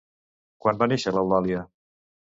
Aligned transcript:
Quan 0.65 0.79
va 0.81 0.89
néixer 0.93 1.15
l'Eulàlia? 1.17 1.63